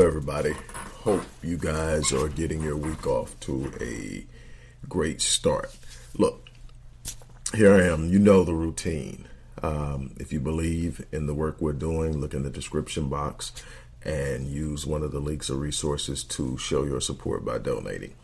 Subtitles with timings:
[0.00, 0.52] everybody.
[1.00, 4.24] Hope you guys are getting your week off to a
[4.88, 5.76] great start.
[6.16, 6.48] Look,
[7.52, 8.08] here I am.
[8.08, 9.26] You know the routine.
[9.60, 13.50] Um, if you believe in the work we're doing, look in the description box
[14.04, 18.14] and use one of the links or resources to show your support by donating.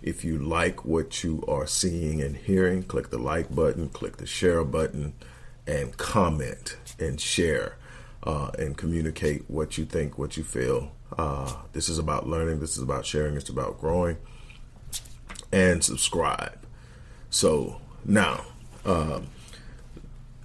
[0.00, 4.26] If you like what you are seeing and hearing, click the like button, click the
[4.26, 5.12] share button,
[5.66, 7.76] and comment and share
[8.22, 10.92] uh, and communicate what you think, what you feel.
[11.18, 14.16] Uh, this is about learning, this is about sharing, it's about growing.
[15.52, 16.58] And subscribe.
[17.30, 18.44] So now,
[18.84, 19.28] um,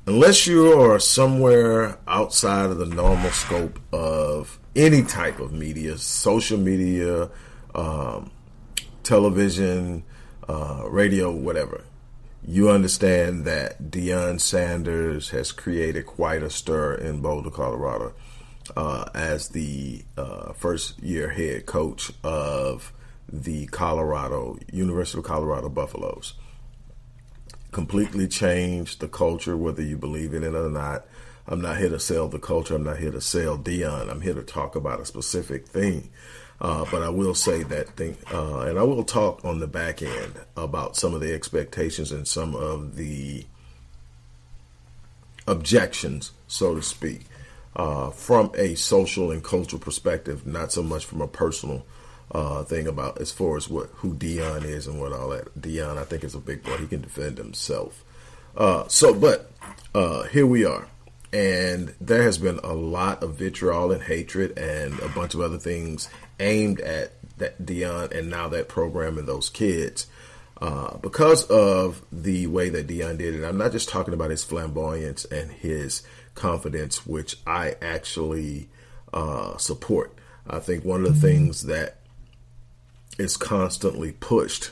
[0.05, 6.57] unless you are somewhere outside of the normal scope of any type of media, social
[6.57, 7.29] media,
[7.73, 8.31] um,
[9.03, 10.03] television,
[10.47, 11.83] uh, radio, whatever,
[12.45, 18.13] you understand that Deion Sanders has created quite a stir in Boulder, Colorado,
[18.75, 22.93] uh, as the uh, first year head coach of
[23.31, 26.33] the Colorado University of Colorado Buffaloes.
[27.71, 31.05] Completely changed the culture, whether you believe in it or not.
[31.47, 32.75] I'm not here to sell the culture.
[32.75, 34.09] I'm not here to sell Deion.
[34.09, 36.09] I'm here to talk about a specific thing.
[36.59, 40.01] Uh, but I will say that thing, uh, and I will talk on the back
[40.01, 43.45] end about some of the expectations and some of the
[45.47, 47.27] objections, so to speak,
[47.77, 51.85] uh, from a social and cultural perspective, not so much from a personal
[52.31, 55.57] uh, thing about as far as what who Deion is and what all that.
[55.57, 56.75] Deion, I think, is a big boy.
[56.77, 58.03] He can defend himself.
[58.57, 59.49] Uh, so, but
[59.95, 60.87] uh, here we are
[61.33, 65.57] and there has been a lot of vitriol and hatred and a bunch of other
[65.57, 70.07] things aimed at that Deion and now that program and those kids
[70.61, 73.45] uh, because of the way that Deion did it.
[73.45, 76.01] I'm not just talking about his flamboyance and his
[76.37, 78.69] confidence, which I actually
[79.13, 80.15] uh, support.
[80.49, 81.97] I think one of the things that
[83.17, 84.71] is constantly pushed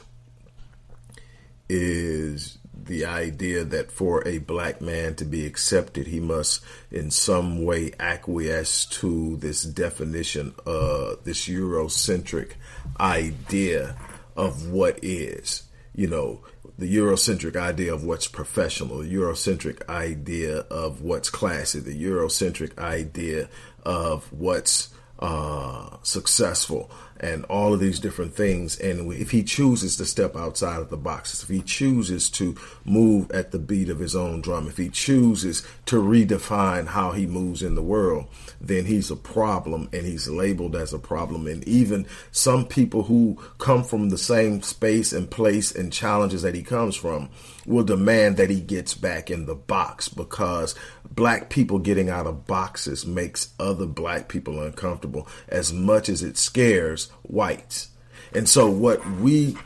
[1.68, 7.66] is the idea that for a black man to be accepted, he must in some
[7.66, 12.52] way acquiesce to this definition, uh, this Eurocentric
[13.00, 13.98] idea
[14.36, 15.64] of what is,
[15.96, 16.42] you know,
[16.78, 23.48] the Eurocentric idea of what's professional, the Eurocentric idea of what's classy, the Eurocentric idea
[23.84, 24.90] of what's
[25.20, 28.78] uh, successful and all of these different things.
[28.80, 33.32] And if he chooses to step outside of the boxes, if he chooses to move
[33.32, 37.64] at the beat of his own drum, if he chooses to redefine how he moves
[37.64, 38.28] in the world,
[38.60, 41.48] then he's a problem and he's labeled as a problem.
[41.48, 46.56] And even some people who come from the same space and place and challenges that
[46.56, 47.30] he comes from
[47.66, 50.76] will demand that he gets back in the box because
[51.12, 56.38] black people getting out of boxes makes other black people uncomfortable as much as it
[56.38, 57.90] scares whites.
[58.34, 59.58] And so what we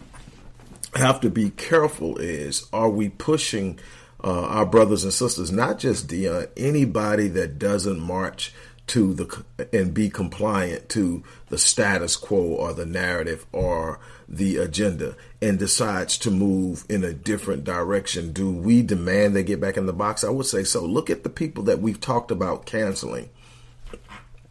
[0.95, 3.79] have to be careful is are we pushing
[4.23, 8.53] uh, our brothers and sisters, not just Deion, anybody that doesn't march
[8.87, 15.15] to the and be compliant to the status quo or the narrative or the agenda
[15.41, 18.33] and decides to move in a different direction?
[18.33, 20.23] Do we demand they get back in the box?
[20.23, 20.83] I would say so.
[20.85, 23.29] Look at the people that we've talked about canceling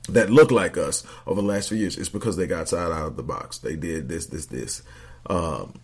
[0.08, 3.06] that look like us over the last few years it's because they got outside out
[3.06, 4.82] of the box they did this this this
[5.26, 5.75] um,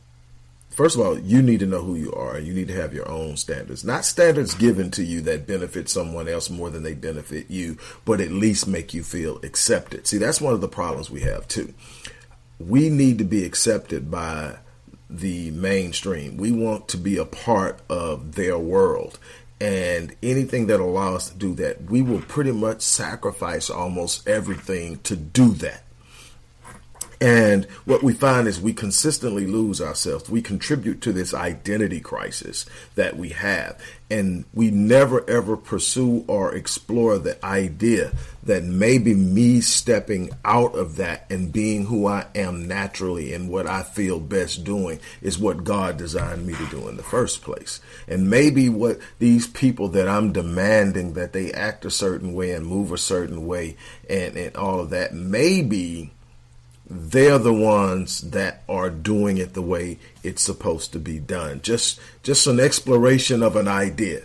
[0.74, 2.36] First of all, you need to know who you are.
[2.36, 6.26] You need to have your own standards, not standards given to you that benefit someone
[6.26, 10.08] else more than they benefit you, but at least make you feel accepted.
[10.08, 11.74] See, that's one of the problems we have too.
[12.58, 14.56] We need to be accepted by
[15.08, 16.36] the mainstream.
[16.36, 19.20] We want to be a part of their world.
[19.60, 24.98] And anything that allows us to do that, we will pretty much sacrifice almost everything
[25.04, 25.83] to do that.
[27.20, 30.28] And what we find is we consistently lose ourselves.
[30.28, 32.66] We contribute to this identity crisis
[32.96, 33.80] that we have.
[34.10, 38.12] And we never ever pursue or explore the idea
[38.42, 43.66] that maybe me stepping out of that and being who I am naturally and what
[43.66, 47.80] I feel best doing is what God designed me to do in the first place.
[48.06, 52.66] And maybe what these people that I'm demanding that they act a certain way and
[52.66, 53.76] move a certain way
[54.08, 56.12] and, and all of that, maybe
[56.88, 61.60] they're the ones that are doing it the way it's supposed to be done.
[61.62, 64.22] Just just an exploration of an idea.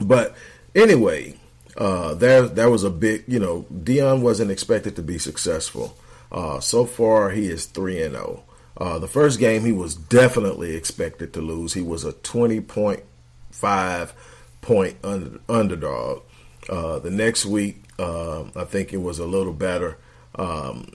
[0.00, 0.34] But
[0.74, 1.36] anyway,
[1.76, 5.96] uh, there was a big you know Deion wasn't expected to be successful.
[6.30, 8.44] Uh, so far, he is three and zero.
[8.44, 8.48] Oh.
[8.74, 11.74] Uh, the first game he was definitely expected to lose.
[11.74, 13.02] He was a twenty point
[13.50, 14.14] five
[14.62, 16.22] point under, underdog.
[16.68, 19.98] Uh, the next week, uh, I think it was a little better.
[20.36, 20.94] Um,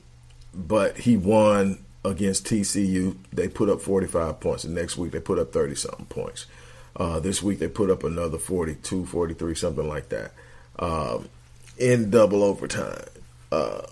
[0.57, 3.15] but he won against TCU.
[3.31, 4.63] They put up 45 points.
[4.63, 6.47] The next week they put up 30 something points.
[6.95, 10.33] Uh, this week they put up another 42, 43, something like that
[10.79, 11.29] um,
[11.77, 13.05] in double overtime.
[13.51, 13.83] Uh,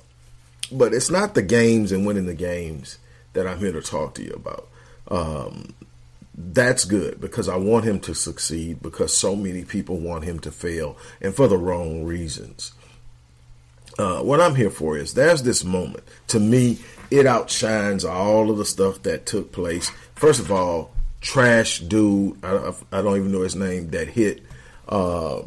[0.72, 2.98] but it's not the games and winning the games
[3.34, 4.68] that I'm here to talk to you about.
[5.10, 5.76] Um,
[6.36, 10.52] that's good because I want him to succeed because so many people want him to
[10.52, 12.74] fail and for the wrong reasons.
[13.98, 16.04] Uh, what I'm here for is there's this moment.
[16.28, 19.90] To me, it outshines all of the stuff that took place.
[20.16, 24.44] First of all, trash dude, I, I don't even know his name, that hit
[24.90, 25.44] uh,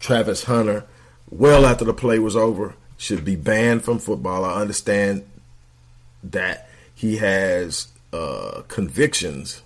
[0.00, 0.84] Travis Hunter
[1.30, 4.44] well after the play was over should be banned from football.
[4.44, 5.24] I understand
[6.22, 9.62] that he has uh, convictions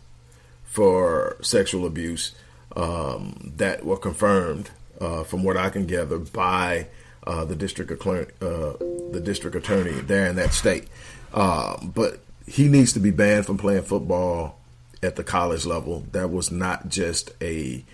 [0.65, 2.35] for sexual abuse
[2.75, 6.87] um, that were confirmed, uh, from what I can gather, by
[7.27, 10.89] uh, the district uh, the district attorney there in that state.
[11.33, 14.59] Um, but he needs to be banned from playing football
[15.03, 16.05] at the college level.
[16.13, 17.85] That was not just a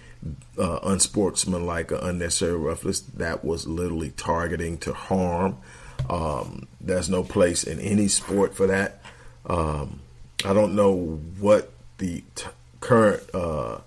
[0.59, 3.01] uh, unsportsmanlike or unnecessary roughness.
[3.01, 5.59] That was literally targeting to harm.
[6.09, 9.01] Um, there's no place in any sport for that.
[9.47, 10.01] Um,
[10.45, 12.47] I don't know what the t-
[12.81, 13.79] current uh,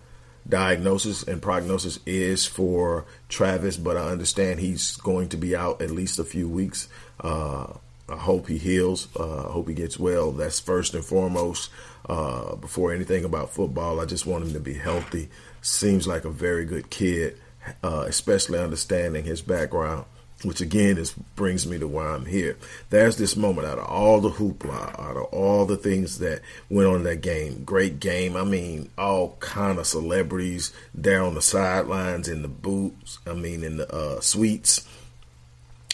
[0.48, 5.92] diagnosis and prognosis is for Travis, but I understand he's going to be out at
[5.92, 6.88] least a few weeks.
[7.20, 7.74] Uh,
[8.10, 9.10] I hope he heals.
[9.20, 10.32] Uh, I hope he gets well.
[10.32, 11.70] That's first and foremost.
[12.08, 15.30] Uh, before anything about football, I just want him to be healthy.
[15.62, 17.38] Seems like a very good kid,
[17.84, 20.06] uh, especially understanding his background
[20.44, 22.58] which again is brings me to why I'm here.
[22.90, 26.88] There's this moment out of all the hoopla, out of all the things that went
[26.88, 27.64] on in that game.
[27.64, 28.36] Great game.
[28.36, 33.20] I mean, all kind of celebrities there on the sidelines in the boots.
[33.26, 34.88] I mean, in the uh, suites.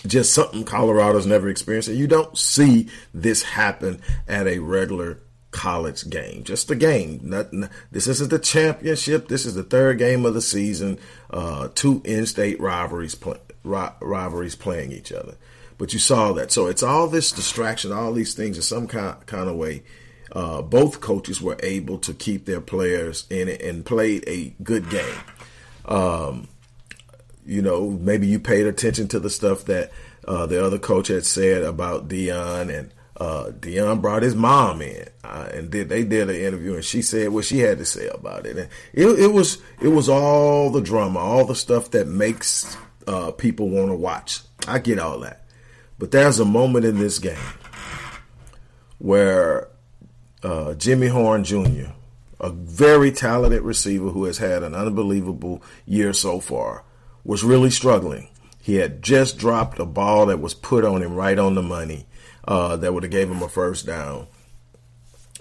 [0.06, 1.88] Just something Colorado's never experienced.
[1.88, 5.20] And you don't see this happen at a regular
[5.52, 6.44] college game.
[6.44, 7.22] Just a game.
[7.24, 9.30] Not, not, this isn't the championship.
[9.30, 11.00] This is the third game of the season.
[11.30, 15.36] Uh, two in-state rivalries play, rivalries playing each other.
[15.78, 16.52] But you saw that.
[16.52, 19.84] So it's all this distraction, all these things in some kind, kind of way.
[20.32, 24.90] Uh, both coaches were able to keep their players in it and played a good
[24.90, 25.18] game.
[25.86, 26.48] Um,
[27.46, 29.92] you know, maybe you paid attention to the stuff that
[30.28, 35.08] uh, the other coach had said about Deion, and uh, Deion brought his mom in
[35.24, 38.08] uh, and did they did an interview and she said what she had to say
[38.08, 42.08] about it and it, it was it was all the drama all the stuff that
[42.08, 42.76] makes
[43.08, 44.42] uh, people want to watch.
[44.68, 45.46] I get all that.
[46.00, 47.38] But there's a moment in this game
[48.98, 49.68] where
[50.42, 51.92] uh, Jimmy Horn Jr.,
[52.40, 56.84] a very talented receiver who has had an unbelievable year so far,
[57.24, 58.28] was really struggling.
[58.60, 62.06] He had just dropped a ball that was put on him right on the money
[62.46, 64.28] uh, that would have gave him a first down.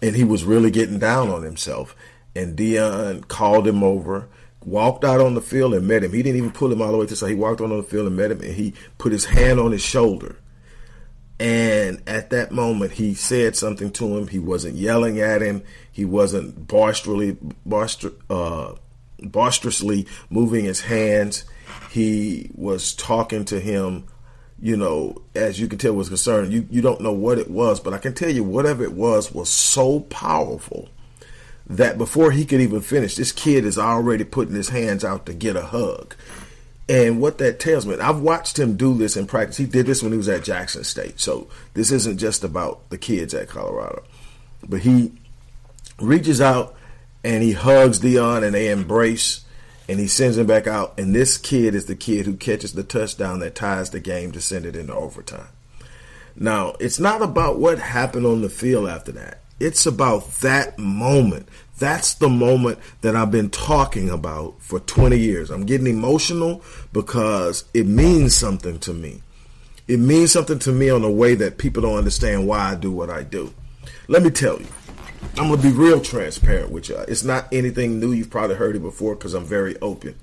[0.01, 1.95] And he was really getting down on himself.
[2.35, 4.29] And Deion called him over
[4.67, 6.13] walked out on the field and met him.
[6.13, 8.07] He didn't even pull him all the way to so he walked on the field
[8.07, 10.37] and met him and he put his hand on his shoulder.
[11.39, 14.29] And at that moment he said something to him.
[14.29, 15.63] He wasn't yelling at him.
[15.91, 18.75] He wasn't boisterously boister, uh,
[19.19, 21.45] boisterously moving his hands.
[21.91, 24.07] He was talking to him,
[24.61, 26.53] you know, as you can tell was concerned.
[26.53, 29.33] You you don't know what it was, but I can tell you whatever it was
[29.33, 30.89] was so powerful
[31.77, 35.35] that before he could even finish, this kid is already putting his hands out to
[35.35, 36.15] get a hug.
[36.89, 39.57] And what that tells me, I've watched him do this in practice.
[39.57, 41.21] He did this when he was at Jackson State.
[41.21, 44.03] So this isn't just about the kids at Colorado.
[44.69, 45.13] But he
[45.99, 46.75] reaches out
[47.25, 49.45] and he hugs Deion and they embrace
[49.89, 50.99] and he sends him back out.
[50.99, 54.41] And this kid is the kid who catches the touchdown that ties the game to
[54.41, 55.49] send it into overtime.
[56.35, 59.41] Now, it's not about what happened on the field after that.
[59.63, 61.49] It's about that moment.
[61.79, 65.51] That's the moment that I've been talking about for 20 years.
[65.51, 69.23] I'm getting emotional because it means something to me.
[69.87, 72.91] It means something to me on a way that people don't understand why I do
[72.91, 73.55] what I do.
[74.09, 74.67] Let me tell you,
[75.37, 76.97] I'm going to be real transparent with you.
[77.07, 78.11] It's not anything new.
[78.11, 80.17] You've probably heard it before because I'm very open.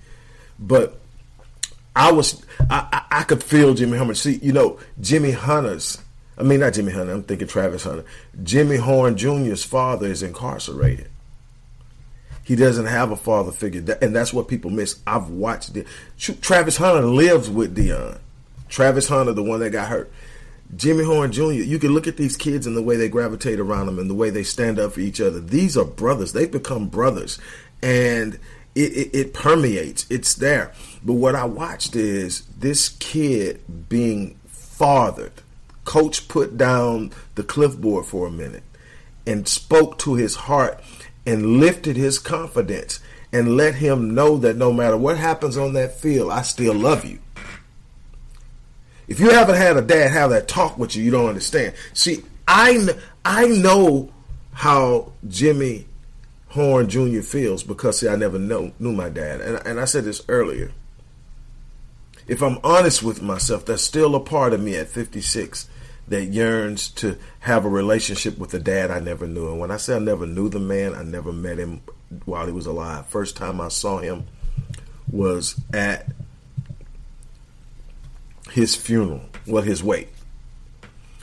[0.60, 1.00] But
[1.96, 4.16] I was, I, I, I could feel Jimmy Hunter.
[4.16, 5.98] See, you know, Jimmy Hunter's
[6.40, 7.12] I mean, not Jimmy Hunter.
[7.12, 8.06] I'm thinking Travis Hunter.
[8.44, 11.10] Jimmy Horn Jr.'s father is incarcerated.
[12.44, 15.00] He doesn't have a father figure, and that's what people miss.
[15.06, 15.86] I've watched it.
[16.18, 18.20] Travis Hunter lives with Deion.
[18.70, 20.12] Travis Hunter, the one that got hurt.
[20.76, 23.88] Jimmy Horn Jr., you can look at these kids and the way they gravitate around
[23.88, 25.40] them and the way they stand up for each other.
[25.40, 26.34] These are brothers.
[26.34, 27.40] They've become brothers.
[27.82, 28.36] And
[28.76, 30.06] it, it, it permeates.
[30.10, 30.74] It's there.
[31.04, 35.42] But what I watched is this kid being fathered
[35.90, 38.62] coach put down the clipboard for a minute
[39.26, 40.80] and spoke to his heart
[41.26, 43.00] and lifted his confidence
[43.34, 47.06] and let him know that no matter what happens on that field, I still love
[47.06, 47.18] you.
[49.08, 51.74] If you haven't had a dad have that talk with you, you don't understand.
[51.94, 52.90] See, I
[53.26, 54.12] I know
[54.54, 55.88] how Jimmy
[56.50, 57.22] Horn Jr.
[57.22, 60.72] feels because see, I never know, knew my dad, and and I said this earlier.
[62.28, 65.68] If I'm honest with myself, there's still a part of me at 56
[66.10, 69.50] that yearns to have a relationship with the dad I never knew.
[69.50, 71.82] And when I say I never knew the man, I never met him
[72.26, 73.08] while he was alive.
[73.08, 74.26] First time I saw him
[75.12, 76.08] was at
[78.52, 80.14] his funeral, well, his wake.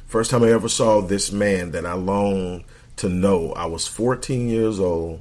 [0.06, 2.64] First time I ever saw this man that I longed
[2.96, 3.52] to know.
[3.52, 5.20] I was 14 years old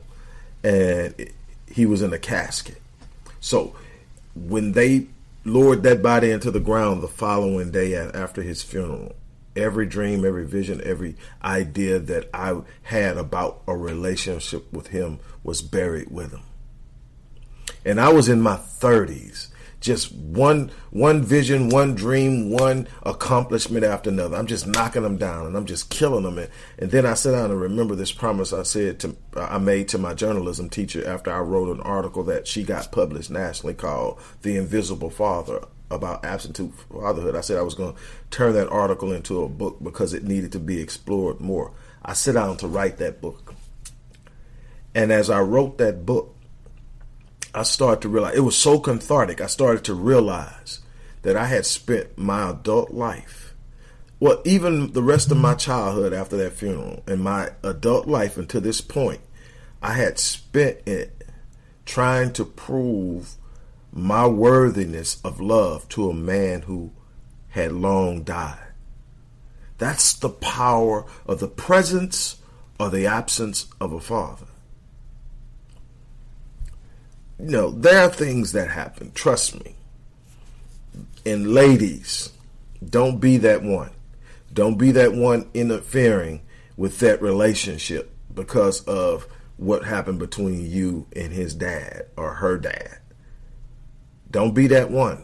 [0.64, 1.30] and
[1.68, 2.82] he was in a casket.
[3.40, 3.76] So
[4.36, 5.08] when they
[5.44, 9.16] lowered that body into the ground the following day after his funeral,
[9.56, 15.62] every dream, every vision, every idea that I had about a relationship with him was
[15.62, 16.44] buried with him.
[17.84, 19.50] And I was in my 30s
[19.86, 24.36] just one one vision, one dream, one accomplishment after another.
[24.36, 26.40] I'm just knocking them down and I'm just killing them.
[26.40, 29.88] And, and then I sit down and remember this promise I said to I made
[29.90, 34.20] to my journalism teacher after I wrote an article that she got published nationally called
[34.42, 35.62] "The Invisible Father."
[35.92, 37.36] About absentee fatherhood.
[37.36, 38.00] I said I was going to
[38.32, 41.72] turn that article into a book because it needed to be explored more.
[42.04, 43.54] I sit down to write that book.
[44.94, 46.36] And as I wrote that book,
[47.54, 49.42] I started to realize it was so cathartic.
[49.42, 50.82] I started to realize
[51.22, 53.56] that I had spent my adult life,
[54.20, 58.62] well, even the rest of my childhood after that funeral, and my adult life until
[58.62, 59.22] this point,
[59.82, 61.24] I had spent it
[61.86, 63.36] trying to prove
[63.96, 66.92] my worthiness of love to a man who
[67.50, 68.60] had long died.
[69.80, 72.38] That's the power of the presence
[72.80, 74.46] or the absence of a father
[77.40, 79.12] you know, there are things that happen.
[79.14, 79.76] Trust me.
[81.26, 82.32] And ladies,
[82.88, 83.92] don't be that one.
[84.54, 86.42] Don't be that one interfering
[86.78, 93.00] with that relationship because of what happened between you and his dad or her dad.
[94.36, 95.24] Don't be that one.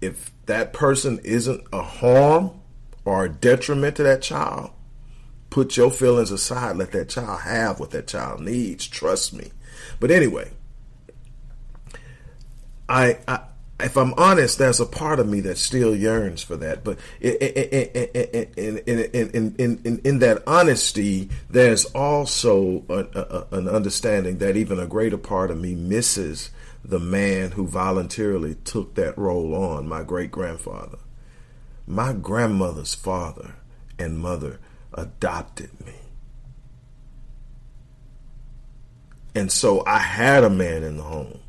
[0.00, 2.52] If that person isn't a harm
[3.04, 4.70] or a detriment to that child,
[5.52, 6.78] put your feelings aside.
[6.78, 8.88] Let that child have what that child needs.
[8.88, 9.50] Trust me.
[10.00, 10.50] But anyway,
[12.88, 13.40] I, I
[13.78, 16.84] if I'm honest, there's a part of me that still yearns for that.
[16.84, 17.34] But in,
[18.86, 24.86] in, in, in, in that honesty, there's also a, a, an understanding that even a
[24.86, 26.50] greater part of me misses
[26.82, 30.98] the man who voluntarily took that role on, my great grandfather.
[31.86, 33.56] My grandmother's father
[33.98, 34.58] and mother
[34.94, 35.94] adopted me.
[39.34, 41.40] And so I had a man in the home,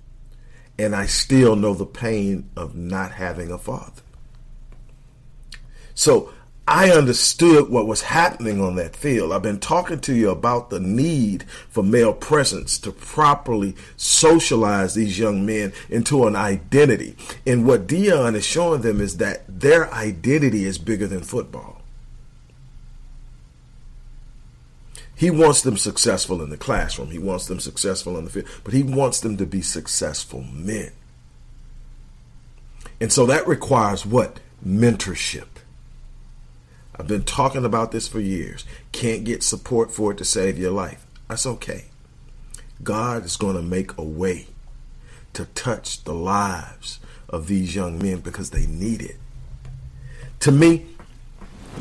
[0.80, 4.02] and I still know the pain of not having a father.
[5.94, 6.32] So
[6.66, 9.34] I understood what was happening on that field.
[9.34, 15.20] I've been talking to you about the need for male presence to properly socialize these
[15.20, 17.18] young men into an identity.
[17.46, 21.83] And what Deion is showing them is that their identity is bigger than football.
[25.24, 27.10] He wants them successful in the classroom.
[27.10, 30.92] He wants them successful in the field, but he wants them to be successful men.
[33.00, 34.42] And so that requires what?
[34.68, 35.48] Mentorship.
[37.00, 38.66] I've been talking about this for years.
[38.92, 41.08] Can't get support for it to save your life.
[41.30, 41.86] That's okay.
[42.84, 44.48] God is going to make a way
[45.32, 47.00] to touch the lives
[47.30, 49.16] of these young men because they need it.
[50.42, 50.86] To me,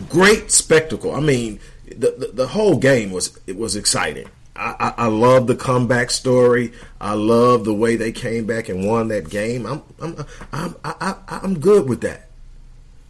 [0.09, 1.13] great spectacle.
[1.13, 1.59] I mean,
[1.93, 4.29] the, the, the whole game was it was exciting.
[4.55, 6.73] I, I, I love the comeback story.
[7.01, 9.67] I love the way they came back and won that game.
[9.67, 10.95] I'm I'm I'm I,
[11.29, 12.29] I, I'm good with that.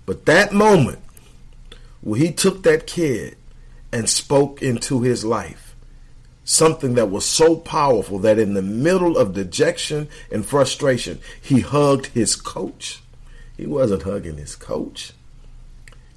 [0.07, 0.99] But that moment
[2.03, 3.37] well, he took that kid
[3.93, 5.77] and spoke into his life.
[6.45, 12.07] Something that was so powerful that in the middle of dejection and frustration, he hugged
[12.07, 13.01] his coach.
[13.57, 15.13] He wasn't hugging his coach,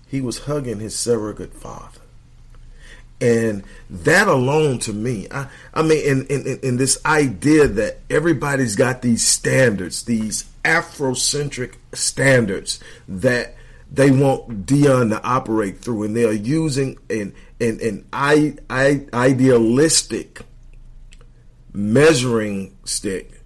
[0.08, 2.02] he was hugging his surrogate father.
[3.22, 8.76] And that alone to me, I, I mean, in, in, in this idea that everybody's
[8.76, 13.56] got these standards, these Afrocentric standards that
[13.92, 19.06] they want Deion to operate through, and they are using an an, an I, I,
[19.14, 20.42] idealistic
[21.74, 23.42] measuring stick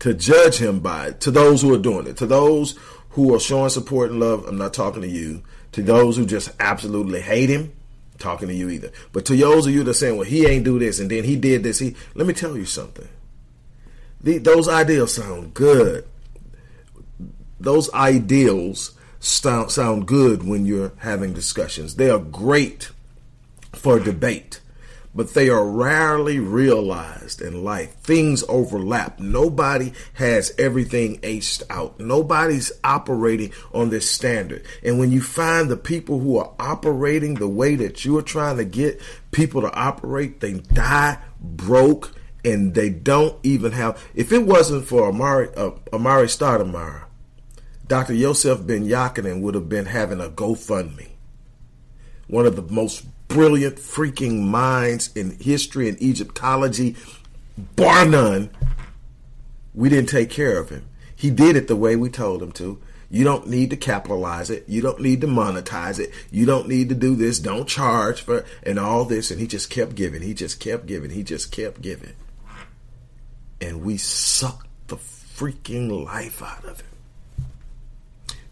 [0.00, 1.12] to judge him by.
[1.12, 2.78] To those who are doing it, to those
[3.10, 5.42] who are showing support and love, I'm not talking to you.
[5.72, 7.72] To those who just absolutely hate him,
[8.18, 8.90] talking to you either.
[9.12, 11.36] But to those of you that saying, "Well, he ain't do this, and then he
[11.36, 13.08] did this," he let me tell you something.
[14.20, 16.04] The, those ideals sound good.
[17.60, 21.96] Those ideals sound sound good when you're having discussions.
[21.96, 22.90] They are great
[23.72, 24.60] for debate
[25.14, 27.94] but they are rarely realized in life.
[27.96, 29.18] Things overlap.
[29.18, 31.98] Nobody has everything aced out.
[31.98, 34.64] Nobody's operating on this standard.
[34.82, 38.58] And when you find the people who are operating the way that you are trying
[38.58, 39.00] to get
[39.32, 44.02] people to operate, they die broke and they don't even have.
[44.14, 47.04] If it wasn't for Amari, uh, Amar'e Stoudemire,
[47.86, 48.14] Dr.
[48.14, 51.08] Yosef Ben Jochannan would have been having a GoFundMe.
[52.26, 56.96] One of the most brilliant freaking minds in history and Egyptology,
[57.76, 58.50] bar none,
[59.74, 60.88] we didn't take care of him.
[61.14, 62.80] He did it the way we told him to.
[63.10, 64.64] You don't need to capitalize it.
[64.68, 66.12] You don't need to monetize it.
[66.30, 67.38] You don't need to do this.
[67.38, 69.30] Don't charge for and all this.
[69.30, 70.20] And he just kept giving.
[70.20, 71.10] He just kept giving.
[71.10, 72.12] He just kept giving.
[73.60, 76.97] And we sucked the freaking life out of him.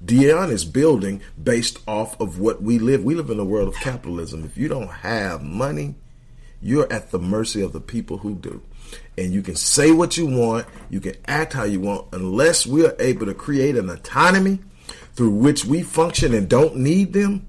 [0.07, 3.03] Deion is building based off of what we live.
[3.03, 4.45] We live in a world of capitalism.
[4.45, 5.97] If you don't have money,
[6.63, 8.63] you're at the mercy of the people who do.
[9.19, 12.87] And you can say what you want, you can act how you want, unless we
[12.87, 14.61] are able to create an autonomy
[15.15, 17.47] through which we function and don't need them.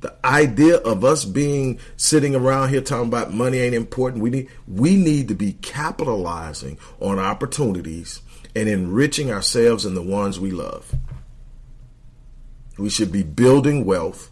[0.00, 4.22] The idea of us being sitting around here talking about money ain't important.
[4.22, 8.22] We need we need to be capitalizing on opportunities
[8.56, 10.92] and enriching ourselves and the ones we love.
[12.80, 14.30] We should be building wealth,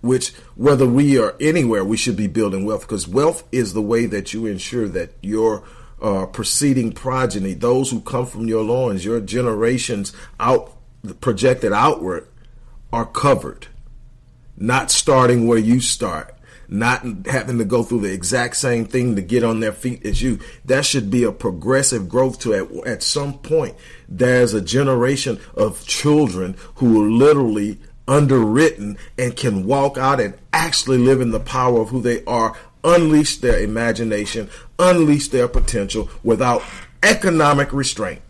[0.00, 4.06] which, whether we are anywhere, we should be building wealth because wealth is the way
[4.06, 5.64] that you ensure that your
[6.00, 10.76] uh, preceding progeny, those who come from your loins, your generations out
[11.20, 12.28] projected outward,
[12.92, 13.68] are covered.
[14.56, 16.34] Not starting where you start
[16.70, 20.22] not having to go through the exact same thing to get on their feet as
[20.22, 20.38] you.
[20.64, 23.74] That should be a progressive growth to at, at some point.
[24.08, 30.98] There's a generation of children who are literally underwritten and can walk out and actually
[30.98, 36.62] live in the power of who they are, unleash their imagination, unleash their potential without
[37.02, 38.22] economic restraint.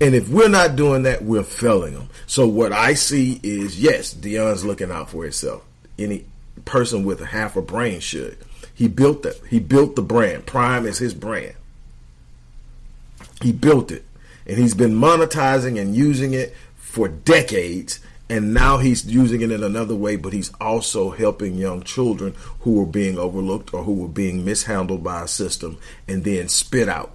[0.00, 2.08] And if we're not doing that, we're failing them.
[2.26, 5.64] So what I see is yes, Deion's looking out for himself.
[5.98, 6.24] Any
[6.64, 8.38] person with a half a brain should.
[8.74, 9.40] He built that.
[9.48, 10.46] He built the brand.
[10.46, 11.54] Prime is his brand.
[13.42, 14.04] He built it.
[14.46, 18.00] And he's been monetizing and using it for decades.
[18.28, 22.72] And now he's using it in another way, but he's also helping young children who
[22.72, 27.12] were being overlooked or who were being mishandled by a system and then spit out.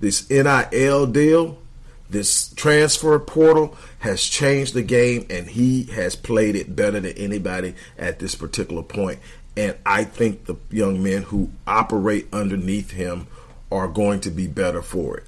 [0.00, 1.58] This NIL deal
[2.08, 7.74] this transfer portal has changed the game, and he has played it better than anybody
[7.98, 9.18] at this particular point.
[9.56, 13.26] And I think the young men who operate underneath him
[13.72, 15.26] are going to be better for it.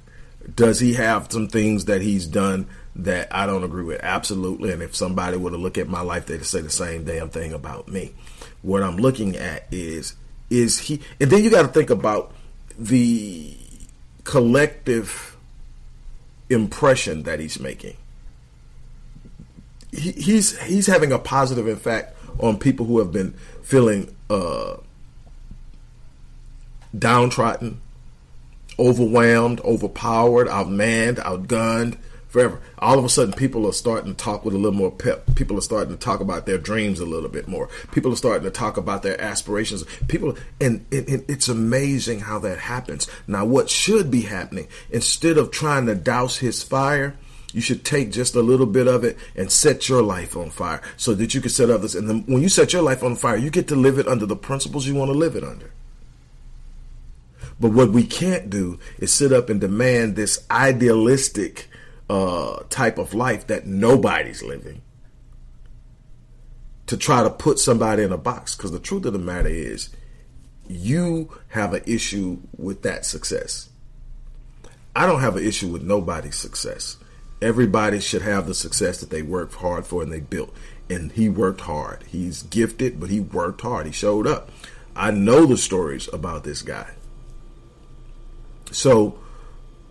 [0.55, 3.99] Does he have some things that he's done that I don't agree with?
[4.01, 4.71] Absolutely.
[4.71, 7.53] And if somebody were to look at my life, they'd say the same damn thing
[7.53, 8.13] about me.
[8.61, 10.15] What I'm looking at is,
[10.49, 12.33] is he, and then you got to think about
[12.77, 13.55] the
[14.23, 15.28] collective
[16.49, 17.95] impression that he's making.
[19.91, 23.33] He, he's he's having a positive effect on people who have been
[23.63, 24.77] feeling uh,
[26.97, 27.81] downtrodden,
[28.77, 31.97] overwhelmed, overpowered, outmanned, outgunned,
[32.29, 32.61] forever.
[32.77, 35.35] All of a sudden, people are starting to talk with a little more pep.
[35.35, 37.69] People are starting to talk about their dreams a little bit more.
[37.91, 39.83] People are starting to talk about their aspirations.
[40.07, 43.07] People, and, it's amazing how that happens.
[43.27, 47.17] Now, what should be happening instead of trying to douse his fire?
[47.51, 50.83] You should take just a little bit of it and set your life on fire
[50.97, 51.95] so that you can set others.
[51.95, 54.27] And then when you set your life on fire, you get to live it under
[54.27, 55.71] the principles you want to live it under.
[57.59, 61.67] But what we can't do is sit up and demand this idealistic
[62.09, 64.81] uh, type of life that nobody's living
[66.87, 68.55] to try to put somebody in a box.
[68.55, 69.89] Because the truth of the matter is,
[70.67, 73.69] you have an issue with that success.
[74.95, 76.97] I don't have an issue with nobody's success.
[77.41, 80.53] Everybody should have the success that they worked hard for and they built.
[80.89, 82.03] and he worked hard.
[82.07, 83.85] He's gifted, but he worked hard.
[83.85, 84.49] He showed up.
[84.95, 86.91] I know the stories about this guy.
[88.71, 89.19] So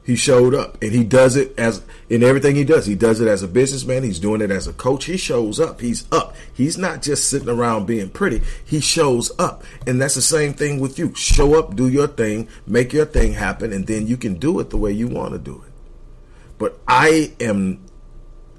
[0.08, 2.86] he showed up and he does it as in everything he does.
[2.86, 4.04] He does it as a businessman.
[4.04, 5.04] He's doing it as a coach.
[5.04, 5.82] He shows up.
[5.82, 6.34] He's up.
[6.54, 8.40] He's not just sitting around being pretty.
[8.64, 9.64] He shows up.
[9.86, 11.14] And that's the same thing with you.
[11.14, 14.70] Show up, do your thing, make your thing happen, and then you can do it
[14.70, 15.72] the way you want to do it.
[16.56, 17.84] But I am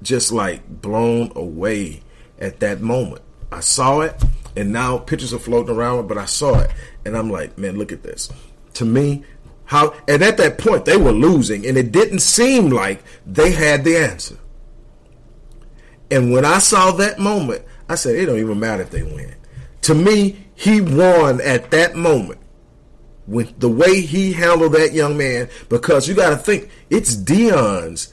[0.02, 2.04] just like blown away
[2.38, 3.22] at that moment.
[3.50, 4.14] I saw it
[4.54, 6.70] and now pictures are floating around, but I saw it
[7.04, 8.30] and I'm like, man, look at this.
[8.74, 9.24] To me,
[9.70, 13.84] how and at that point they were losing, and it didn't seem like they had
[13.84, 14.36] the answer.
[16.10, 19.32] And when I saw that moment, I said, it don't even matter if they win.
[19.82, 22.40] To me, he won at that moment
[23.28, 28.12] with the way he handled that young man because you got to think it's Deion's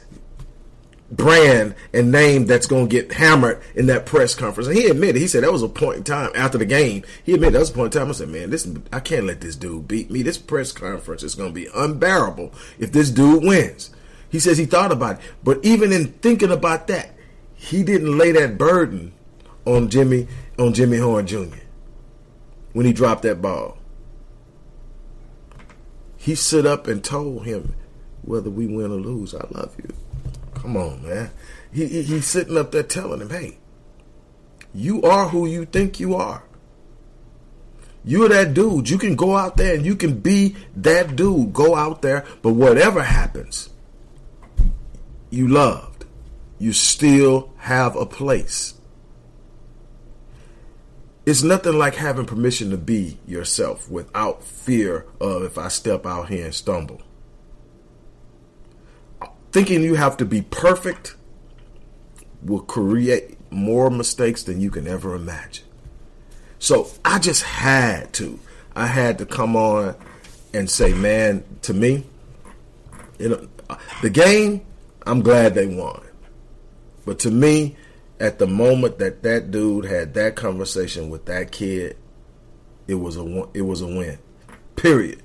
[1.12, 4.68] brand and name that's going to get hammered in that press conference.
[4.68, 7.04] And he admitted, he said that was a point in time after the game.
[7.24, 8.10] He admitted that was a point in time.
[8.10, 10.22] I said, man, this I can't let this dude beat me.
[10.22, 13.92] This press conference is going to be unbearable if this dude wins.
[14.30, 17.14] He says he thought about it, but even in thinking about that,
[17.56, 19.14] he didn't lay that burden
[19.66, 20.28] on Jimmy
[20.60, 21.58] on Jimmy Horn Jr.
[22.74, 23.78] when he dropped that ball.
[26.18, 27.74] He stood up and told him,
[28.22, 29.94] whether we win or lose, I love you.
[30.68, 31.32] Come on, man.
[31.72, 33.58] He, he, he's sitting up there telling him, hey,
[34.74, 36.44] you are who you think you are.
[38.04, 38.90] You're that dude.
[38.90, 41.54] You can go out there and you can be that dude.
[41.54, 43.70] Go out there, but whatever happens,
[45.30, 46.04] you loved.
[46.60, 48.74] You still have a place.
[51.26, 56.28] It's nothing like having permission to be yourself without fear of if I step out
[56.28, 57.02] here and stumble
[59.58, 61.16] thinking you have to be perfect
[62.44, 65.66] will create more mistakes than you can ever imagine.
[66.60, 68.40] So I just had to.
[68.76, 69.96] I had to come on
[70.54, 72.06] and say, man, to me,
[73.18, 73.48] you know,
[74.04, 74.64] the game,
[75.08, 76.06] I'm glad they won.
[77.04, 77.78] But to me,
[78.20, 81.98] at the moment that that dude had that conversation with that kid,
[82.88, 84.20] it was a it was a win.
[84.76, 85.24] Period.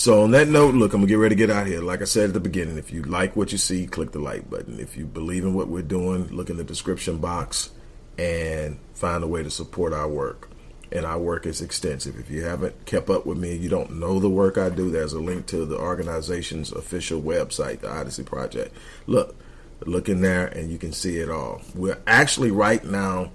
[0.00, 1.82] So on that note, look, I'm gonna get ready to get out here.
[1.82, 4.48] Like I said at the beginning, if you like what you see, click the like
[4.48, 4.80] button.
[4.80, 7.68] If you believe in what we're doing, look in the description box
[8.16, 10.48] and find a way to support our work.
[10.90, 12.18] And our work is extensive.
[12.18, 15.12] If you haven't kept up with me, you don't know the work I do, there's
[15.12, 18.74] a link to the organization's official website, the Odyssey Project.
[19.06, 19.36] Look,
[19.84, 21.60] look in there and you can see it all.
[21.74, 23.32] We're actually right now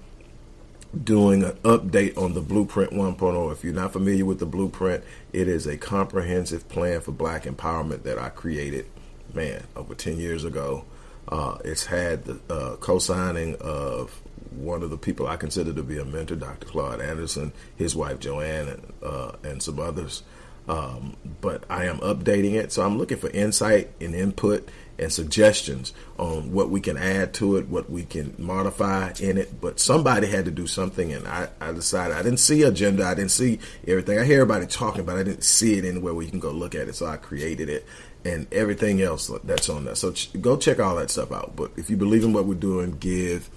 [1.04, 3.52] doing an update on the Blueprint 1.0.
[3.52, 8.02] If you're not familiar with the Blueprint, it is a comprehensive plan for black empowerment
[8.04, 8.86] that I created,
[9.34, 10.84] man, over 10 years ago.
[11.28, 14.22] Uh, it's had the uh, co signing of
[14.52, 16.66] one of the people I consider to be a mentor, Dr.
[16.66, 20.22] Claude Anderson, his wife Joanne, and, uh, and some others.
[20.68, 22.72] Um, but I am updating it.
[22.72, 27.56] So I'm looking for insight and input and suggestions on what we can add to
[27.56, 29.60] it, what we can modify in it.
[29.60, 33.14] But somebody had to do something, and I, I decided I didn't see agenda, I
[33.14, 34.18] didn't see everything.
[34.18, 36.74] I hear everybody talking, but I didn't see it anywhere where you can go look
[36.74, 36.94] at it.
[36.94, 37.86] So I created it
[38.24, 39.94] and everything else that's on there.
[39.94, 41.54] So ch- go check all that stuff out.
[41.54, 43.50] But if you believe in what we're doing, give.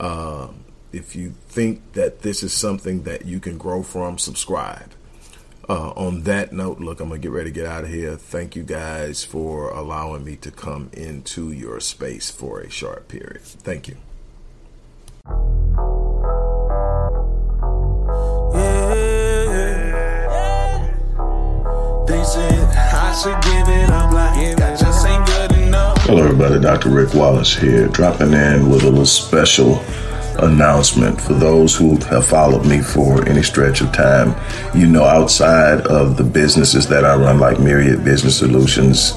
[0.00, 0.48] Uh,
[0.92, 4.90] if you think that this is something that you can grow from, subscribe.
[5.68, 8.16] Uh, on that note, look, I'm going to get ready to get out of here.
[8.16, 13.42] Thank you guys for allowing me to come into your space for a short period.
[13.42, 13.96] Thank you.
[26.04, 26.60] Hello, everybody.
[26.60, 26.90] Dr.
[26.90, 29.76] Rick Wallace here, dropping in with a little special
[30.38, 34.34] announcement for those who have followed me for any stretch of time.
[34.74, 39.12] You know, outside of the businesses that I run, like Myriad Business Solutions,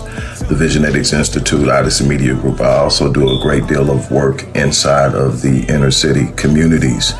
[0.47, 5.15] the Visionetics Institute, Odyssey Media Group, I also do a great deal of work inside
[5.15, 7.13] of the inner city communities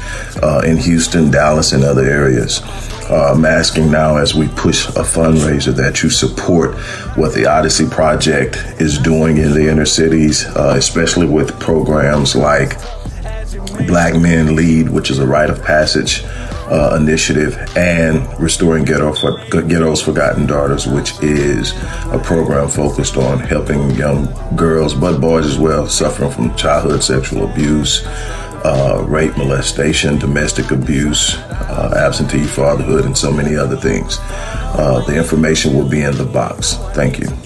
[0.43, 2.62] uh, in Houston, Dallas, and other areas.
[3.10, 6.75] Uh, I'm asking now as we push a fundraiser that you support
[7.15, 12.79] what the Odyssey Project is doing in the inner cities, uh, especially with programs like
[13.88, 16.24] Black Men Lead, which is a rite of passage
[16.70, 21.74] uh, initiative, and Restoring Ghetto for, Ghetto's Forgotten Daughters, which is
[22.12, 27.50] a program focused on helping young girls, but boys as well, suffering from childhood sexual
[27.50, 28.04] abuse,
[28.66, 34.18] uh, rape, molestation, domestic abuse, uh, absentee fatherhood, and so many other things.
[34.78, 36.74] Uh, the information will be in the box.
[36.94, 37.44] Thank you.